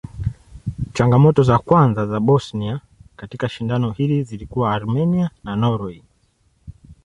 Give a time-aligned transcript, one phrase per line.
[0.93, 2.81] Changamoto za kwanza za Bosnia
[3.15, 6.03] katika shindano hili zilikuwa Armenia na Norway.